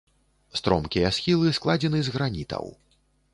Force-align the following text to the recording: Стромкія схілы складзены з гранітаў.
Стромкія 0.59 1.11
схілы 1.17 1.53
складзены 1.59 1.99
з 2.09 2.15
гранітаў. 2.17 2.65